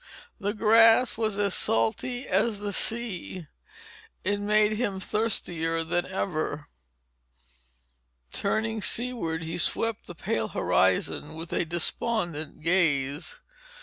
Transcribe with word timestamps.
The 0.39 0.55
grass 0.55 1.15
was 1.15 1.37
as 1.37 1.53
salty 1.53 2.27
as 2.27 2.59
the 2.59 2.73
sea. 2.73 3.45
It 4.23 4.39
made 4.39 4.71
him 4.71 4.99
thirstier 4.99 5.83
than 5.83 6.07
ever. 6.07 6.69
Turning 8.33 8.81
seaward 8.81 9.43
he 9.43 9.59
swept 9.59 10.07
the 10.07 10.15
pale 10.15 10.47
horizon 10.47 11.35
with 11.35 11.53
a 11.53 11.65
despondent 11.65 12.63
gaze. 12.63 13.39